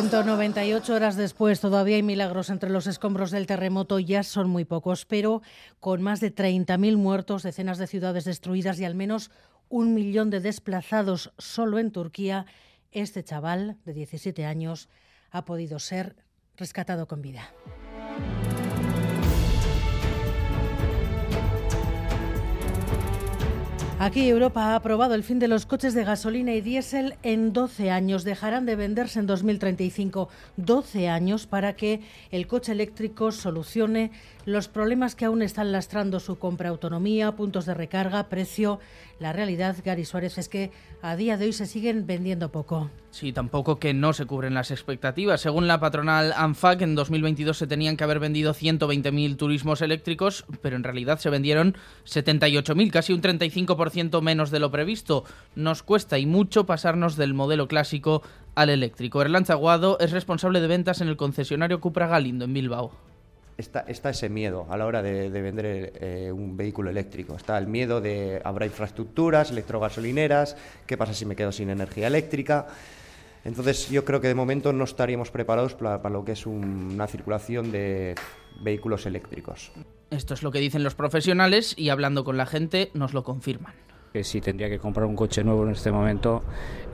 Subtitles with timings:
[0.00, 5.04] 198 horas después, todavía hay milagros entre los escombros del terremoto, ya son muy pocos,
[5.04, 5.42] pero
[5.80, 9.32] con más de 30.000 muertos, decenas de ciudades destruidas y al menos
[9.68, 12.46] un millón de desplazados solo en Turquía,
[12.92, 14.88] este chaval de 17 años
[15.32, 16.14] ha podido ser
[16.56, 17.52] rescatado con vida.
[24.00, 27.90] Aquí Europa ha aprobado el fin de los coches de gasolina y diésel en 12
[27.90, 28.22] años.
[28.22, 30.28] Dejarán de venderse en 2035.
[30.56, 34.12] 12 años para que el coche eléctrico solucione
[34.44, 38.78] los problemas que aún están lastrando su compra, autonomía, puntos de recarga, precio.
[39.18, 40.70] La realidad, Gary Suárez, es que
[41.02, 42.88] a día de hoy se siguen vendiendo poco.
[43.10, 45.40] Sí, tampoco que no se cubren las expectativas.
[45.40, 50.76] Según la patronal ANFAC, en 2022 se tenían que haber vendido 120.000 turismos eléctricos, pero
[50.76, 53.87] en realidad se vendieron 78.000, casi un 35%
[54.22, 55.24] menos de lo previsto.
[55.54, 58.22] Nos cuesta y mucho pasarnos del modelo clásico
[58.54, 59.22] al eléctrico.
[59.22, 62.92] Erlan Chaguado es responsable de ventas en el concesionario Cupra Galindo en Bilbao
[63.58, 67.34] está, ese miedo a la hora de, vender eh, un vehículo eléctrico.
[67.34, 72.68] Está el miedo de habrá infraestructuras, electrogasolineras, qué pasa si me quedo sin energía eléctrica.
[73.44, 77.06] Entonces yo creo que de momento no estaríamos preparados para, para lo que es una
[77.06, 78.14] circulación de
[78.60, 79.72] vehículos eléctricos.
[80.10, 83.74] Esto es lo que dicen los profesionales y hablando con la gente nos lo confirman
[84.12, 86.42] que si tendría que comprar un coche nuevo en este momento,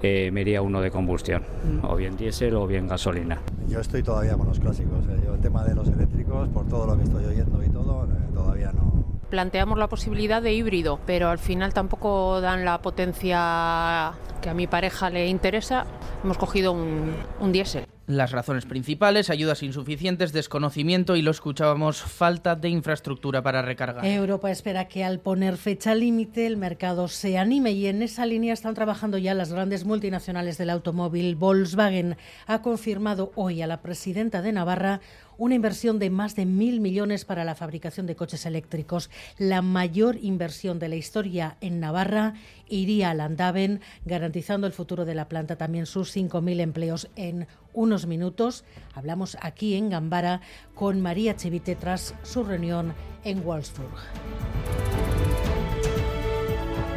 [0.02, 1.84] eh, me iría uno de combustión, mm.
[1.84, 3.40] o bien diésel o bien gasolina.
[3.68, 5.28] Yo estoy todavía con los clásicos, eh.
[5.32, 8.72] el tema de los eléctricos, por todo lo que estoy oyendo y todo, eh, todavía
[8.72, 9.04] no.
[9.30, 14.66] Planteamos la posibilidad de híbrido, pero al final tampoco dan la potencia que a mi
[14.66, 15.86] pareja le interesa.
[16.22, 17.86] Hemos cogido un, un diésel.
[18.06, 24.04] Las razones principales, ayudas insuficientes, desconocimiento y lo escuchábamos, falta de infraestructura para recargar.
[24.04, 28.52] Europa espera que al poner fecha límite el mercado se anime y en esa línea
[28.52, 31.34] están trabajando ya las grandes multinacionales del automóvil.
[31.34, 35.00] Volkswagen ha confirmado hoy a la presidenta de Navarra
[35.38, 39.10] una inversión de más de mil millones para la fabricación de coches eléctricos.
[39.38, 42.34] La mayor inversión de la historia en Navarra
[42.68, 48.06] iría al Andaven, garantizando el futuro de la planta, también sus 5.000 empleos en unos
[48.06, 48.64] minutos.
[48.94, 50.40] Hablamos aquí en Gambara
[50.74, 54.63] con María Chivite tras su reunión en Wolfsburg.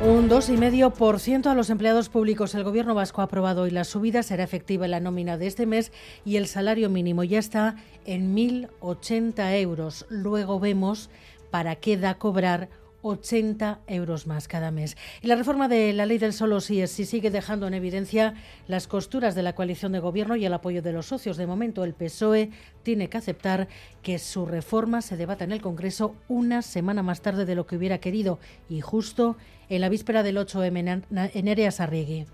[0.03, 2.53] Un 2,5% a los empleados públicos.
[2.53, 4.22] El Gobierno vasco ha aprobado hoy la subida.
[4.22, 5.91] Será efectiva en la nómina de este mes
[6.24, 7.75] y el salario mínimo ya está
[8.06, 10.06] en 1.080 euros.
[10.09, 11.09] Luego vemos
[11.50, 12.69] para qué da cobrar
[13.07, 14.97] 80 euros más cada mes.
[15.22, 18.34] Y la reforma de la ley del solo sí es si sigue dejando en evidencia
[18.68, 21.38] las costuras de la coalición de gobierno y el apoyo de los socios.
[21.38, 22.51] De momento, el PSOE
[22.84, 23.68] tiene que aceptar
[24.01, 27.78] que su reforma se debata en el Congreso una semana más tarde de lo que
[27.78, 29.38] hubiera querido y justo
[29.69, 31.03] en la víspera del 8M
[31.34, 32.25] en Ereas Arrigui.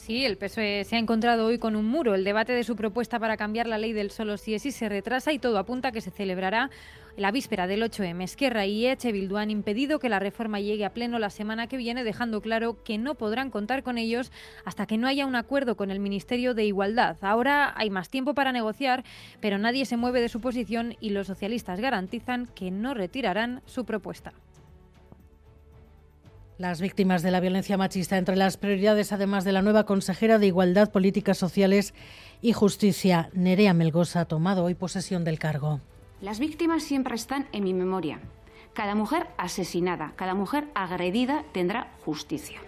[0.00, 2.14] Sí, el PSOE se ha encontrado hoy con un muro.
[2.14, 4.88] El debate de su propuesta para cambiar la ley del solo sí es sí se
[4.88, 6.70] retrasa y todo apunta a que se celebrará
[7.18, 8.22] la víspera del 8M.
[8.22, 11.76] Esquerra y Eche Bildu han impedido que la reforma llegue a pleno la semana que
[11.76, 14.32] viene, dejando claro que no podrán contar con ellos
[14.64, 17.18] hasta que no haya un acuerdo con el Ministerio de Igualdad.
[17.20, 19.04] Ahora hay más tiempo para negociar,
[19.40, 23.84] pero nadie se mueve de su posición y los socialistas garantizan que no retirarán su
[23.84, 24.32] propuesta.
[26.60, 30.48] Las víctimas de la violencia machista entre las prioridades, además de la nueva consejera de
[30.48, 31.94] Igualdad, Políticas Sociales
[32.42, 35.80] y Justicia, Nerea Melgosa, ha tomado hoy posesión del cargo.
[36.20, 38.20] Las víctimas siempre están en mi memoria.
[38.74, 42.60] Cada mujer asesinada, cada mujer agredida tendrá justicia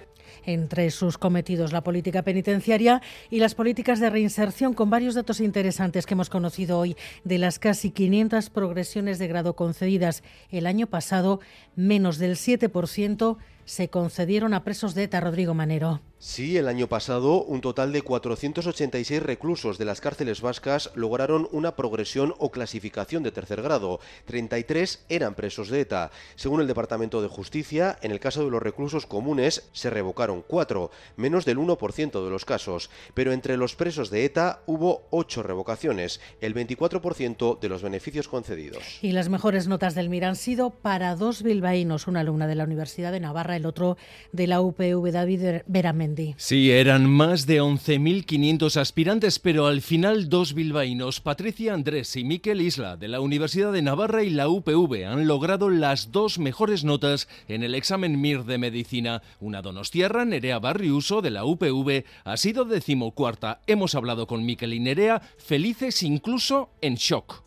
[0.44, 6.06] entre sus cometidos la política penitenciaria y las políticas de reinserción, con varios datos interesantes
[6.06, 6.97] que hemos conocido hoy.
[7.22, 11.41] De las casi 500 progresiones de grado concedidas el año pasado,
[11.77, 16.00] menos del 7% se concedieron a presos de ETA, Rodrigo Manero.
[16.24, 21.74] Sí, el año pasado un total de 486 reclusos de las cárceles vascas lograron una
[21.74, 23.98] progresión o clasificación de tercer grado.
[24.26, 26.12] 33 eran presos de ETA.
[26.36, 30.92] Según el Departamento de Justicia, en el caso de los reclusos comunes se revocaron 4,
[31.16, 32.88] menos del 1% de los casos.
[33.15, 39.00] Pero entre los presos de ETA hubo 8 revocaciones, el 24% de los beneficios concedidos.
[39.03, 42.62] Y las mejores notas del MIR han sido para dos bilbaínos, una alumna de la
[42.62, 43.97] Universidad de Navarra El otro
[44.33, 46.34] de la UPV, David Beramendi.
[46.37, 52.60] Sí, eran más de 11.500 aspirantes, pero al final dos bilbaínos, Patricia Andrés y Miquel
[52.60, 57.28] Isla, de la Universidad de Navarra y la UPV, han logrado las dos mejores notas
[57.49, 59.22] en el examen MIR de medicina.
[59.41, 63.60] Una donostiarra, Nerea Barriuso, de la UPV, ha sido decimocuarta.
[63.66, 67.41] Hemos hablado con Miquel y Nerea, felices incluso en shock.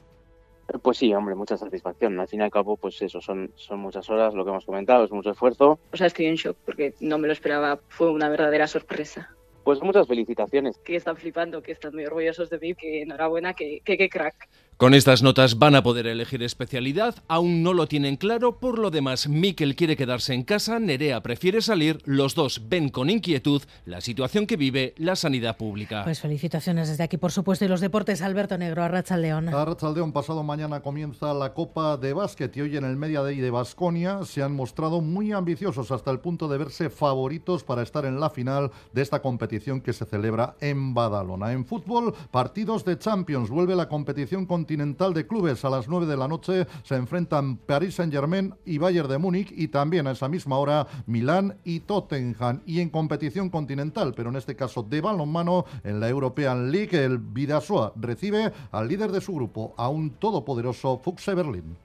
[0.82, 2.20] Pues sí, hombre, mucha satisfacción.
[2.20, 5.06] Al fin y al cabo, pues eso, son, son muchas horas, lo que hemos comentado,
[5.06, 5.80] es mucho esfuerzo.
[5.94, 9.30] O sea, estoy en shock porque no me lo esperaba, fue una verdadera sorpresa.
[9.64, 10.78] Pues muchas felicitaciones.
[10.80, 14.48] Que están flipando, que están muy orgullosos de mí, que enhorabuena, que, que, que crack.
[14.78, 18.92] Con estas notas van a poder elegir especialidad, aún no lo tienen claro, por lo
[18.92, 24.02] demás Miquel quiere quedarse en casa, Nerea prefiere salir, los dos ven con inquietud la
[24.02, 26.04] situación que vive la sanidad pública.
[26.04, 29.48] Pues felicitaciones desde aquí, por supuesto, y los deportes, Alberto Negro, Arracha León.
[29.48, 33.40] Arracha León, pasado mañana comienza la Copa de Básquet y hoy en el Media Day
[33.40, 38.04] de Basconia se han mostrado muy ambiciosos hasta el punto de verse favoritos para estar
[38.04, 41.54] en la final de esta competición que se celebra en Badalona.
[41.54, 46.08] En fútbol, partidos de Champions, vuelve la competición con Continental de Clubes a las 9
[46.08, 50.28] de la noche se enfrentan Paris Saint-Germain y Bayern de Múnich y también a esa
[50.28, 52.62] misma hora Milán y Tottenham.
[52.66, 57.20] Y en competición continental, pero en este caso de balonmano, en la European League, el
[57.20, 61.78] Vidasoa recibe al líder de su grupo, a un todopoderoso Fuchse Berlín.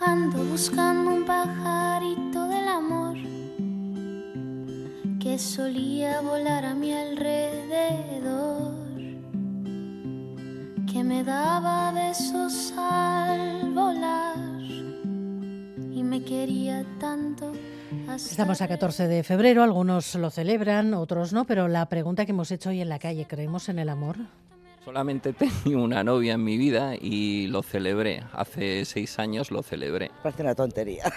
[0.00, 3.16] Ando buscando un pajarito del amor
[5.20, 7.69] que solía volar a mi alrededor
[11.10, 17.52] me daba besos al volar y me quería tanto.
[18.14, 22.52] Estamos a 14 de febrero, algunos lo celebran, otros no, pero la pregunta que hemos
[22.52, 24.18] hecho hoy en la calle, ¿creemos en el amor?
[24.84, 25.32] Solamente
[25.64, 28.22] tenía una novia en mi vida y lo celebré.
[28.32, 30.12] Hace seis años lo celebré.
[30.22, 31.12] Parece una tontería.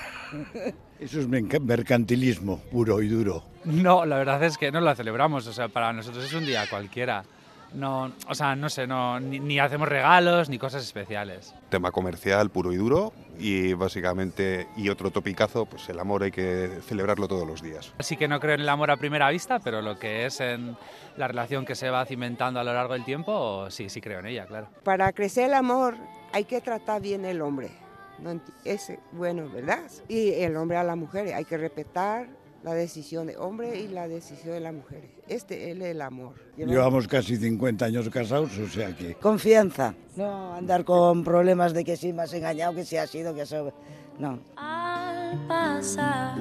[1.00, 3.44] Eso es mercantilismo puro y duro.
[3.64, 5.46] No, la verdad es que no la celebramos.
[5.46, 7.24] O sea, para nosotros es un día cualquiera
[7.74, 11.54] no, o sea, no sé, no, ni, hacemos regalos ni cosas especiales.
[11.70, 16.80] Tema comercial puro y duro y básicamente, y otro topicazo, pues el amor hay que
[16.88, 17.94] celebrarlo todos los días.
[17.98, 20.78] Así que no creo en el amor a primera vista, pero lo que es en
[21.18, 24.28] la relación que se va cimentando a lo largo del tiempo, sí, sí creo en
[24.28, 24.68] ella, claro.
[24.84, 25.96] Para crecer el amor
[26.32, 27.72] hay que tratar bien el hombre.
[28.20, 29.80] No, es bueno, ¿verdad?
[30.08, 32.28] Y el hombre a la mujer, hay que respetar
[32.64, 35.10] la decisión de hombre y la decisión de la mujer.
[35.28, 36.36] Este es el amor.
[36.58, 39.16] Llevamos casi 50 años casados, o sea que...
[39.16, 43.36] Confianza, no andar con problemas de que si me has engañado, que si ha sido,
[43.36, 43.74] que eso...
[44.18, 44.40] No.
[44.56, 46.38] Al pasar,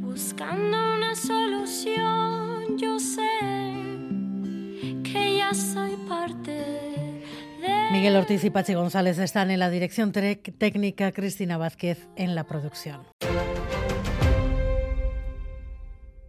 [0.00, 3.22] buscando una solución, yo sé
[5.04, 7.22] que ya soy parte de...
[7.92, 13.06] Miguel Ortiz y Pachi González están en la dirección técnica, Cristina Vázquez en la producción.